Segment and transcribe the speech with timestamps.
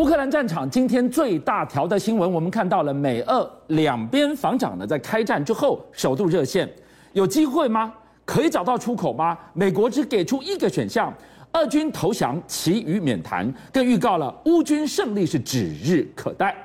[0.00, 6.66] 乌克兰战场今天最大条的新闻，我们看到了美俄两边防长呢，在开战之后首度热线，
[7.12, 7.92] 有机会吗？
[8.24, 9.38] 可以找到出口吗？
[9.52, 11.12] 美国只给出一个选项，
[11.52, 16.56] 俄军投降，其余免谈，更预告了乌军胜利是指日可待。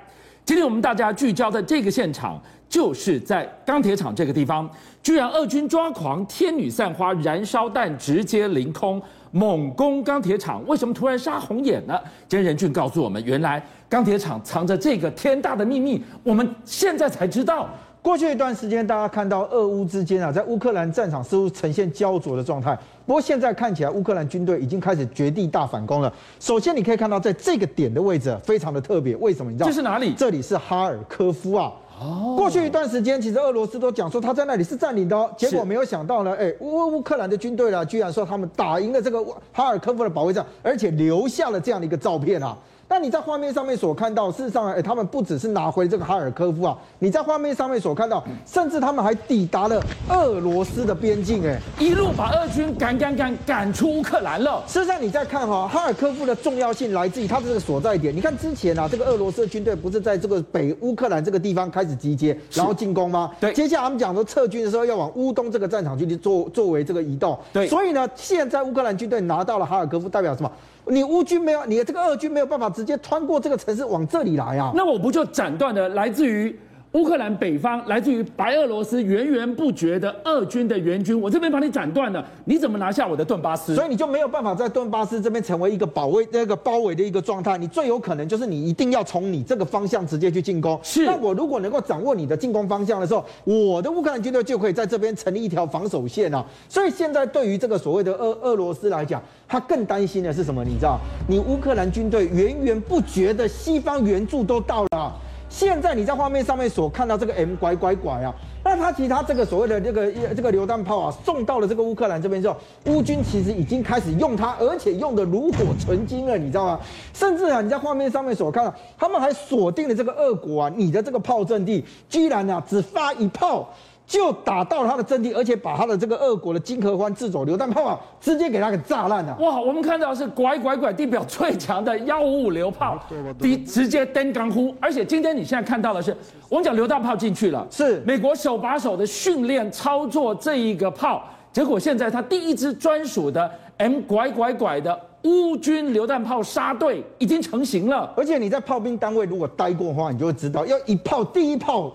[0.46, 4.70] 今天我们大家聚焦的这个现场，就是在钢铁厂这个地方，
[5.04, 9.02] 居然俄军抓狂，天女散花，燃烧弹直接凌空。
[9.32, 12.00] 猛攻钢铁厂，为什么突然杀红眼呢？
[12.28, 17.68] 今天仁俊告诉我们，原来钢铁厂藏着这个天大的秘密，我们现在才知道。
[18.00, 22.74] 过去一段时间，大家看到俄乌之间啊，在乌克兰战场似乎呈现焦灼的状态。
[23.06, 26.14] 不过现在看起来，乌克兰军队已经开始绝地大反攻了。
[26.40, 29.52] 首先，你可以看到在这个点的位置非常的特别，为什么？
[29.52, 30.14] 你知道这是哪里？
[30.14, 31.74] 这里是哈尔科夫啊。
[32.00, 42.56] 哦，过去一段时间，其实俄罗斯都讲说他在那里是占领的，结果没有想到呢，哎，乌乌克兰的军队呢，居然说他们打赢了这个哈尔科夫的保卫战，而且留下了这样的一个照片啊。
[42.90, 54.64] 那你在画面上面所看到，事实上，哎，他们不只是拿回这个哈尔科夫啊，你在画面上面所看到，甚至他们还抵达了俄罗斯的边境，哎，一路把俄军赶赶赶赶出乌克兰了。
[54.68, 58.16] 事实上，你再看哈，哈尔科夫的重要性来自于它的这个所在点。
[58.16, 63.32] 你看之前啊，这个俄罗斯的军队不是在这个北乌克兰这个地方开始集结，然后进攻吗？
[63.40, 63.52] 对。
[63.54, 67.38] 接下来他们讲说撤军的时候要往乌东这个战场去做作为这个移动。
[67.52, 67.68] 对。
[67.68, 70.50] 所以呢，现在乌克兰军队拿到了哈尔科夫，代表什么？
[70.90, 74.72] 你乌军没有，你这个俄军没有办法直接穿过这个城市往这里来啊？
[74.76, 76.58] 那我不就斩断了来自于
[76.98, 81.20] 乌克兰北方、来自于白俄罗斯源源不绝的俄军的援军？
[81.22, 83.76] 我这边把你斩断了，你怎么拿下我的顿巴斯？
[83.76, 87.56] 所以你就没有办法在顿巴斯这边成为一个保卫、那个包围的一个状态。
[87.56, 90.80] 你最有可能就是你一定要从你这个方向直接去进攻。
[90.82, 91.06] 是。
[91.06, 96.44] 那我如果能够掌握你的进攻方向的时候，我的乌克兰军队就可以在这边成立一条防守线啊。
[96.68, 100.64] 所以现在对于这个所谓的俄俄罗斯来讲，他更担心的是什么？
[100.64, 105.14] 你知道，你乌克兰军队源源不绝的西方援助都到了。
[105.58, 108.32] 现在你在画面上面所看到这个 M 拐拐拐啊，
[108.64, 116.80] 那他其他这个所谓的这个这个榴弹炮啊，送到了这个乌克兰这边之后，乌军其实已经开始用它，而且用的炉火纯青了，你知道吗？
[117.12, 123.68] 甚至啊，你在画面上面所看到，他们还锁定了这个俄国啊，你的这个炮阵地，居然啊只发一炮。
[124.08, 129.38] 就打到了他的阵地，而且把他的这个俄国的金合欢自走榴弹炮啊，直接给他给炸烂了。
[129.42, 132.98] 哇，我们看到是拐拐拐地表最强的幺五五榴炮，
[133.38, 134.74] 直直接登钢呼。
[134.80, 136.16] 而且今天你现在看到的是，
[136.48, 148.14] 我们讲榴弹炮进去了，是美国手把手的训练操作这一个炮，结果现在他第一支专属的 M 拐拐拐的乌军榴弹炮杀队已经成型了。
[148.16, 151.92] 而且你在炮兵单位如果待过的话，你就会知道，要一炮第一炮。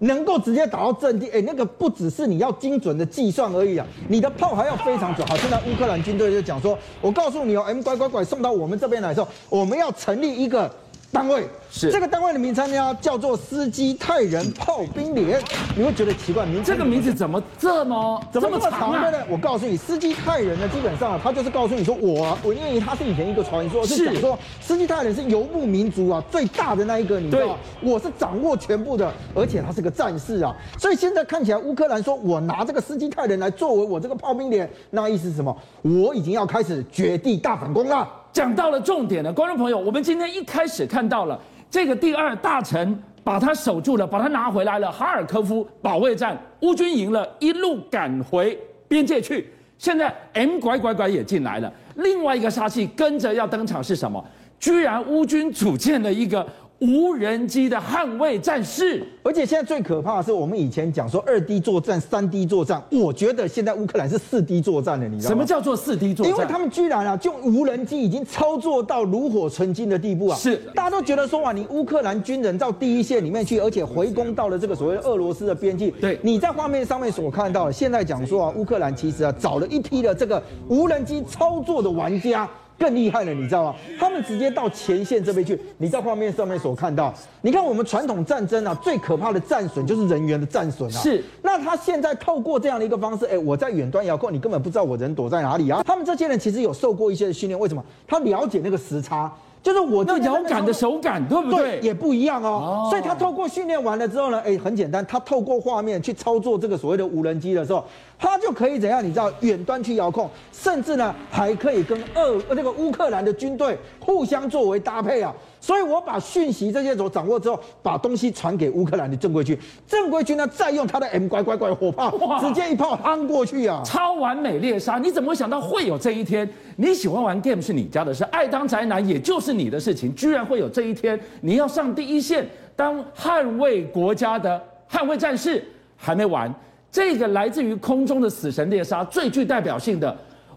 [0.00, 5.26] 能够直接打到阵地，哎，那个不只是你要精准的计算而已啊，你的炮还要非常准。
[5.26, 10.70] 好，现在乌克兰军队就讲说，我告诉你哦，M 拐拐拐送到我们这边来的时候，我们要成立一个。
[11.16, 15.40] 单位是这个单位的名称呢，叫做斯基泰人炮兵连。
[15.74, 19.12] 你会觉得奇怪，名字这个名字怎么这么怎么这么长呢？
[19.30, 27.56] 我告诉你，斯基泰人呢，基本上他就是告诉你说，我我因为他是以前一个传说，是讲说斯基泰人是游牧民族啊，最大的那一个，你知道？
[27.80, 30.54] 我是掌握全部的，而且他是个战士啊。
[30.78, 35.56] 所以现在看起来，乌克兰说我拿这个斯基泰人来作为我这个炮兵连，那意思是什么？
[35.82, 38.06] 我已经要开始绝地大反攻了。
[38.36, 44.92] 讲到了重点了，观众朋友，我们今天一开始看到了这个第二大城把它守住了，把它拿回来了。
[44.92, 49.50] 哈尔科夫保卫战，乌军赢了，一路赶回边界去。
[49.78, 54.22] 现在 M 拐拐拐也进来了，另外一个杀器跟着要登场是什么？
[54.60, 56.46] 居然乌军组建了一个。
[56.80, 65.34] 无人机的捍卫战士，而且现在最可怕的是，我们以前讲说二 D 作战、三 D 作战，我觉得现在乌克兰是四 D 作战了，你知道吗？
[65.34, 66.30] 什么叫做四 D 作战？
[66.34, 70.36] 因为他们居然啊，就无人机已经操作到炉火纯青的地步啊！
[70.36, 75.90] 是，大家都觉得说啊，你乌克兰军人到第一线里面去，而且回攻到了这个所谓的俄罗斯的边境。
[75.98, 82.46] 对，你在画面上面所看到的，现在讲说啊，乌克兰其实啊，找了一批的这个无人机操作的玩家。
[82.78, 83.74] 更厉害了，你知道吗？
[83.98, 85.58] 他们直接到前线这边去。
[85.78, 87.12] 你在画面上面所看到，
[87.42, 90.98] 你看我们传统战争啊，最可怕的战损就是人员的战损啊。
[91.00, 91.24] 是。
[91.42, 95.82] 那他现在透过这样的一个方式，哎，我在远端遥控，你根本不知道我人躲在哪里啊。
[95.82, 97.84] 他们这些人其实有受过一些训练，为什么？
[98.06, 99.32] 他了解那个时差。
[99.66, 101.80] 就是我的遥感的手感，对不对？
[101.80, 102.86] 对，也不一样哦。
[102.86, 107.84] 哦，所以他透过训练完了之后呢，哎，很简单，他透过画面去操作这个所谓的无人机的时候，
[108.16, 109.04] 他就可以怎样？
[109.04, 115.34] 你知道，远端去遥控，甚至呢还可以跟俄那个乌克兰的军队互相作为搭配啊。
[115.66, 122.08] 所以我把讯息这些所掌握之后，把东西传给乌克兰的正规军，正规军呢再用他的 M 拐拐拐火炮，
[122.38, 123.82] 直接一炮夯过去啊！
[123.84, 126.48] 超完美猎杀，你怎么会想到会有这一天？
[126.76, 135.64] 你喜欢玩 game 是你家的事，爱当宅男也就是你的事情，居然会有这一天，你要上第一线当捍卫国家的捍卫战士，
[135.96, 136.54] 还没完，
[136.92, 140.16] 这个来自于空中的死神猎杀最具代表性的。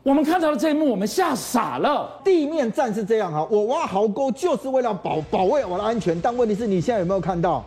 [0.10, 2.10] 我们看到了这一幕，我们吓傻了。
[2.24, 7.64] 地面战是这样哈，我挖壕沟就是为了保保卫我的安全，但问题是你现在有没有看到？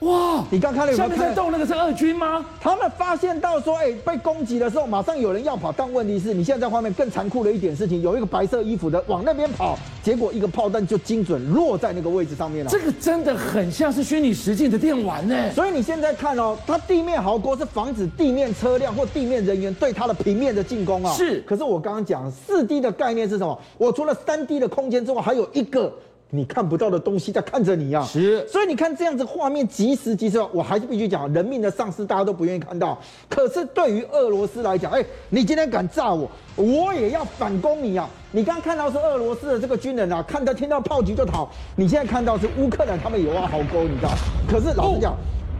[0.00, 0.44] 哇！
[0.50, 0.98] 你刚看了有？
[0.98, 2.44] 下面在动那个是俄军吗？
[2.60, 5.72] 他们发现到说，哎、欸，被攻击的时候，马上有人要跑。
[5.72, 12.70] 但问题是你现在在画面更残酷的一点事情，有一个白色衣服的往那边跑，结果一个炮弹就精准落在那个位置上面了。
[12.70, 15.50] 这个真的很像是虚拟实境的电玩呢。
[15.52, 21.12] 所以你现在看哦，它地面壕沟是防止地面车辆或地面人员对它的平面的进攻啊。
[21.14, 21.40] 是。
[21.46, 23.58] 可是我刚刚讲四 D 的概念是什么？
[23.78, 25.90] 我除了三 D 的空间之外，还有一个。
[26.30, 32.98] 你看不到的东西在看着你呀、啊，是，所以你看这样子画面即时即时，我还是必须讲，人命的丧失大家都不愿意看到。
[33.28, 38.10] 可是对于俄罗斯来讲，哎，你今天敢炸我，我也要反攻你啊！
[38.32, 41.48] 你刚刚看到是俄罗斯的这个军人啊，看到听到炮击就逃。
[41.76, 44.10] 你现在看到是乌克兰，他们也挖壕沟，你知道？
[44.48, 45.16] 可是老实讲，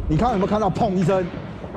[0.09, 1.25] 你看有没有看到砰一声，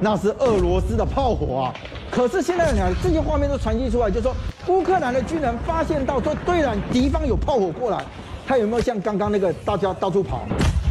[0.01, 1.73] 那是俄罗斯的炮火啊！
[2.09, 4.35] 可是现在你看这些画面都传递出来，就是说
[4.67, 8.03] 乌克兰的军人发现到说，对了，敌方有炮火过来。
[8.49, 10.41] 他有没有像刚刚那个大家到处跑？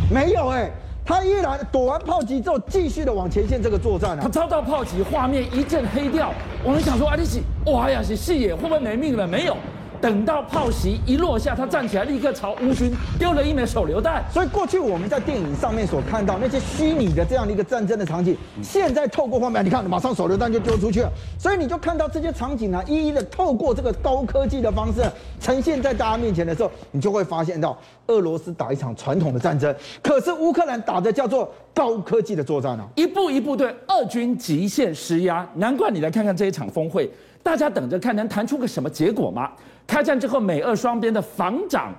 [0.08, 0.70] 没有哎、
[1.04, 4.20] 他依然躲完炮击之后，继续的往前线这个作战啊。
[4.22, 6.32] 他遭到炮击，画面一阵黑掉。
[6.62, 9.26] 我们想说啊，你是哇呀，是视野会不会没命了？
[9.26, 9.56] 没有。
[10.00, 14.24] 等到炮袭一落下，他站起来，立刻朝乌军丢了一枚手榴弹。
[14.32, 21.10] 所以过去我们在电影上面所看到那些虚拟的这样的一个战争的场景，现在透过画面，你看，马上手榴弹就丢出去了。
[21.38, 25.02] 所以你就看到这些场景呢，一一的透过这个高科技的方式
[25.40, 35.48] 呈现在大家面前的时候，你就会发现到俄罗斯打一场传统的战争，可是乌克兰打的叫做高科技的作战啊，一步一步对俄军极限施压。
[35.54, 37.10] 难怪你来看看这一场峰会，
[37.48, 39.50] 大家等着看能谈出个什么结果吗？
[39.86, 41.94] 开战之后，美俄双边的防长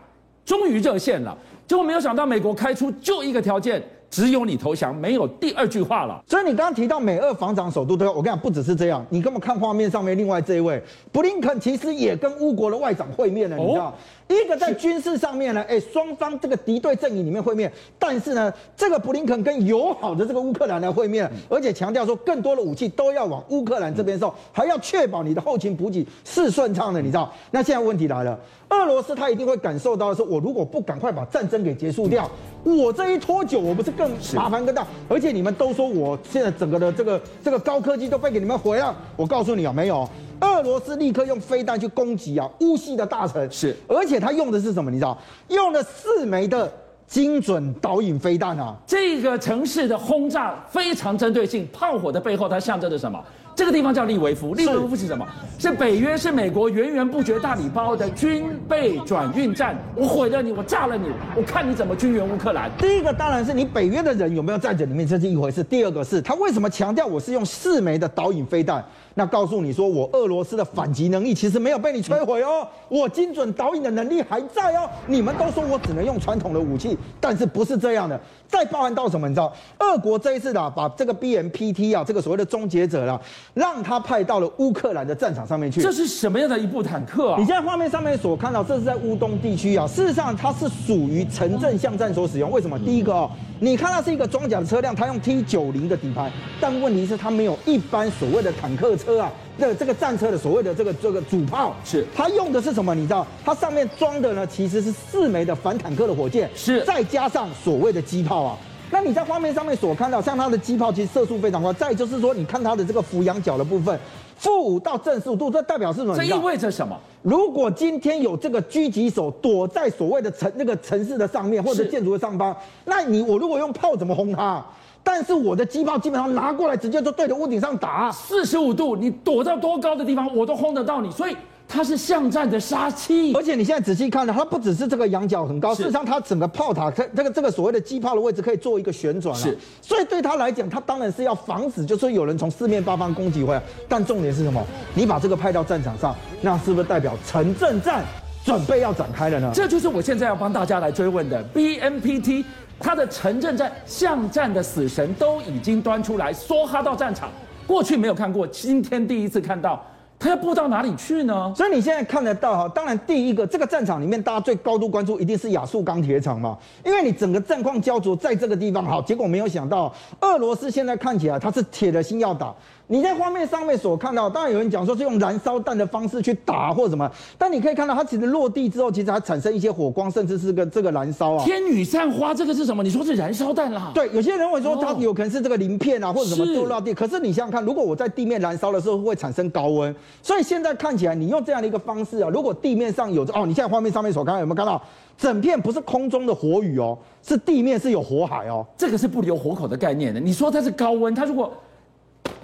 [0.45, 1.35] 终于热线了，
[1.65, 3.81] 结果没有想到，美国开出就一个条件。
[4.11, 6.19] 只有你投降，没有第二句话了。
[6.27, 9.05] 所以你刚刚提到美俄防长首都对话，我跟你讲，不只是这样。
[9.09, 10.81] 你根本看画面上面另外这一位
[11.11, 13.93] 布林肯，其实也跟乌国的外长会面了，你知道？
[14.29, 27.33] 一个在军事上面呢，哎，双方这个敌对阵营里面会面，但是呢，这个布林肯跟友好的这个乌克兰来会面，而且强调说更多的武器都要往乌克兰这边送，还要确保你的后勤补给是顺畅的，你知道？
[27.49, 28.39] 那现在问题来了。
[28.69, 32.29] 俄罗斯他一定会感受到的是，我如果不赶快把战争给结束掉，
[32.63, 34.85] 我这一拖久，我不是更麻烦更大？
[35.09, 40.07] 而且你们都说我现在整个的这个这个高科技都被给你们毁了，我告诉你啊，没有，
[40.41, 44.89] 俄罗斯立刻用飞弹去攻击啊乌系的大臣，是，而且他用的是什么？
[44.89, 46.71] 你知道，用了四枚的
[47.07, 53.19] 精准导引飞弹啊，这个城市的轰炸非常针对性，炮火的背后它象征着什么？
[53.55, 55.27] 这个地方叫利维夫，利维夫是什么？
[55.57, 59.77] 是北约，是美国源源不绝大礼包的军备转运站。
[59.95, 62.71] 我毁了你，我炸了你，我看你怎么军援乌克兰。
[62.77, 65.61] 第一个当然是你北约的人有没有在这里面，这是一回事。
[65.61, 68.81] 第二个是他为什么强调我是用四枚的导引飞弹？
[69.19, 74.89] 那告诉你说，我俄罗斯的反击能力其实没有被你摧毁哦，我精准导引的能力还在哦。
[75.07, 78.17] 你们都说我只能用传统的武器，但是不是这样的？
[78.47, 79.27] 再包含到什么？
[79.27, 83.19] 你知道，俄国这一次的把这个 BMPT 啊，这个所谓的终结者啦，
[83.53, 85.81] 让他派到了乌克兰的战场上面去。
[85.81, 87.35] 这是什么样的一部坦克啊？
[87.37, 89.85] 你现在画面上面所看到，这是在乌东地区啊。
[89.85, 92.49] 事实上，它是属于城镇巷战所使用。
[92.49, 92.79] 为什么？
[92.79, 93.29] 第一个哦，
[93.59, 99.08] 你看它是一个装甲的车辆，它用 T 九零的底盘，但问题是它没有一般所谓的坦克车。
[99.09, 102.93] 车啊，这个这个战车的所谓的这个这个主炮，是它用的是什么？
[102.93, 108.57] 你知道，它上面装的呢，其实是四枚的反坦克的火箭，是再加上所谓的机炮啊。
[108.91, 111.71] 那你在画面上面所看到，像它的机炮其实射速非常快。
[111.73, 113.99] 再就是说，你看它的这个俯仰角的部分，
[114.37, 116.15] 负五到正十五度，这代表是什么？
[116.15, 116.95] 这意味着什么？
[117.21, 124.63] 如果今天有这个狙击手躲在所谓的城那个城市的上面或者建筑的上方，那你我如果用炮怎么轰它？
[125.11, 131.35] 但是我的机炮基本上拿过来，直接就对着屋顶上打，四十五度，你躲到多高的地方，我都轰得到你，所以
[131.67, 133.33] 它是巷战的杀器。
[133.33, 139.41] 而且你现在仔细看呢，它不只是这个仰角很高，事实上它整个炮塔，它这个这个所谓的机炮的位置可以做一个旋转啊。
[139.41, 143.61] 是，所以对他来讲，他当然是要防止，就是有人从四面八方攻击回来。
[143.87, 144.63] 但重点是什么？
[144.93, 148.05] 你把这个派到战场上，那是不是代表城镇战
[148.49, 149.51] 准备要展开了呢？
[149.53, 152.43] 这就是我现在要帮大家来追问的 BMPT。
[152.79, 157.29] 他的城镇战、巷战的死神都已经端出来，梭哈到战场。
[157.67, 159.85] 过去没有看过，今天第一次看到
[160.17, 161.53] 他要布到哪里去呢？
[161.55, 172.55] 所以你现在看得到哈，当然第一个这个战场里面，大家最高度关注一定是亚速钢铁厂嘛，因为你整个战况焦灼在这个地方，好，结果没有想到俄罗斯现在看起来他是铁了心要打。
[172.91, 181.45] 你在画面上面所看到，当然有人讲说是用燃烧弹的方式去打或什么，但你可以看到它其实落地之后，其实还产生一些火光，甚至是个这个燃烧啊。
[181.45, 182.81] 天女散花这个是什么？
[182.81, 183.91] 你说是燃烧弹啦？
[183.93, 186.91] 对，有些人认为说它有可能是这个鳞片啊，或者什么丢落地。
[186.91, 194.81] 可是你想想看，如果我在地面燃烧的时候会产生高温，所以现在看起来你用这样的一个方式啊，如果地面上有哦，你现在画面上面所看到有没有看到
[195.15, 200.19] 整片不是空中的火雨哦，是地面是有火海哦，这个是不留活口的概念的。
[200.19, 201.53] 你说它是高温，它如果。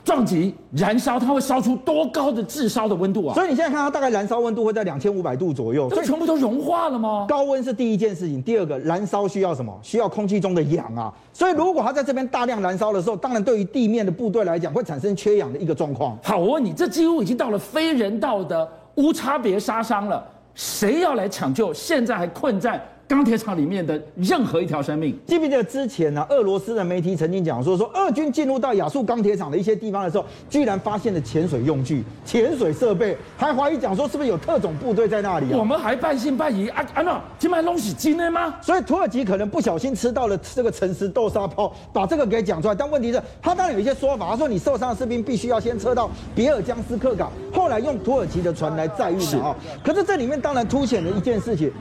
[0.06, 3.34] 撞击燃烧，它会烧出多高的炙烧的温度啊！
[3.34, 7.26] 所以你现在看它大概燃烧温度会在两千五百度左右，所以全部都融化了吗？
[7.28, 9.76] 高温是第一件事情，第二个燃烧需要什么？
[9.82, 11.12] 需要空气中的氧啊！
[11.34, 16.16] 所以如果它在这边大量燃烧的时候，当然对于地面的部队来讲会产生缺氧的一个状况。
[16.22, 21.74] 好，我问你，这几乎已经到了非人道的无差别杀伤了，谁要来抢救？
[21.74, 22.80] 现在还困在？
[23.08, 26.28] 钢铁厂里面的任何一条生命，记不记得之前呢、啊？
[26.32, 35.58] 俄罗斯的媒体曾经讲说，说俄军进入到亚速钢铁厂的一些地方的时候，居然发现了潜水用具、潜水设备，还怀疑讲说是不是有特种部队在那里、啊？
[35.58, 37.04] 我们还半信半疑啊啊！
[37.04, 38.56] 那今晚东西金的吗？
[38.60, 42.74] 所以土耳其可能不小心吃到了这个诚实豆沙包，把这个给讲出来。
[42.74, 49.56] 但问题是，他当然有一些说法，他说你受伤的士兵必须要先撤到别尔江斯克港，后来用土耳其的船来载运的啊。
[49.84, 51.72] 可是这里面当然凸显了一件事情。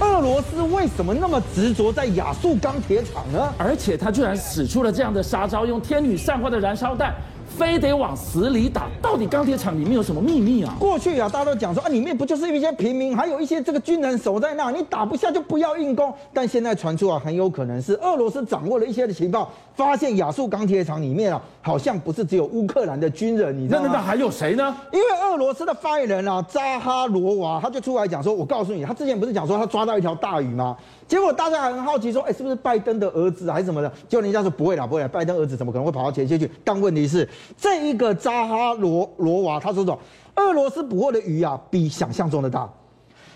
[0.00, 3.52] 俄罗斯为什么那么执着在亚速钢铁厂呢？
[3.58, 7.14] 而且他居然使出了这样的杀招，用天女散花的燃烧弹。
[7.48, 10.76] 非得往死里打，到底钢铁厂里面有什么秘密啊？
[10.78, 16.12] 过去啊，大家都讲说啊，里面不就是一些平民，还有一些这个军人守在那，你打不下就不要硬攻。
[16.32, 23.88] 但现在传出啊，很有可能是俄罗斯掌握了一些的情报，发现亚速钢铁厂里面啊，好像不是只有乌克兰的军人，你知道吗？
[23.90, 24.76] 那那还有谁呢？
[24.92, 30.76] 因为俄罗斯的发言人啊，扎哈罗娃他就出来讲说，我告诉你，他之前不是讲说他抓到一条大鱼吗？
[31.08, 33.90] 结果大家还很好奇说，哎，是不是拜登的儿子还是什么的？
[34.08, 36.48] 结果人家说不会啦，不会啦，拜登儿子怎么可能会跑到前线去？
[36.62, 39.98] 但问题是，这一个扎哈罗罗娃他说说，
[40.36, 42.70] 俄罗斯捕获的鱼啊，比想象中的大，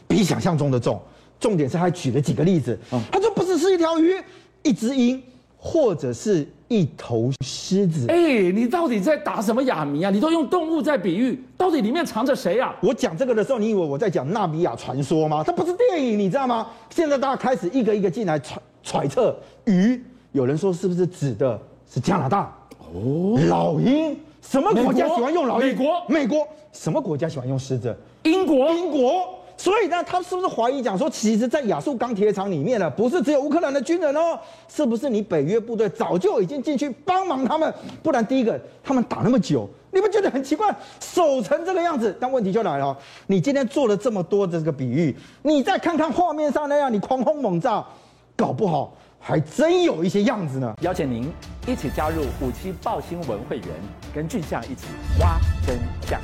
[0.06, 1.00] 比想象中的重。
[1.40, 2.78] 重点是他还举了几个例子，
[3.10, 4.14] 他说不只是一条鱼，
[4.62, 5.20] 一只鹰。
[5.64, 10.10] 或者是一头狮子，哎、欸，你到底在打什么哑谜啊？
[10.10, 12.74] 你都用动物在比喻，到底里面藏着谁啊？
[12.80, 15.44] 我讲这个的时候，你以为我在讲纳米亚传说吗？
[15.44, 16.66] 它不是电影，你知道吗？
[16.88, 19.36] 现在大家开始一个一个进来揣揣测
[19.66, 20.02] 鱼，
[20.32, 21.60] 有人说是不是指的
[21.92, 22.50] 是加拿大？
[22.94, 25.66] 哦，老鹰，什么国家喜欢用老鹰？
[25.66, 27.94] 美国，美国，什么国家喜欢用狮子？
[28.22, 29.41] 英国，英国。
[29.62, 37.72] 所以呢，他是不是怀疑讲说，其实，在亚速钢铁厂里面呢，不是只有乌克兰的军人哦，是不是你北约部队早就已经进去帮忙他们？
[38.02, 42.12] 不然，第一个，他们打那么久，你们觉得很奇怪，守成这个样子。
[42.18, 47.86] 但问题就来了，你今天做了这么多的这个比喻，你再看看画面上那样，你狂轰猛炸，
[48.34, 50.74] 搞不好还真有一些样子呢。
[50.80, 51.30] 邀请您
[51.68, 53.68] 一起加入五七爆新闻会员，
[54.12, 54.86] 跟俊相一起
[55.20, 55.78] 挖真
[56.08, 56.20] 相。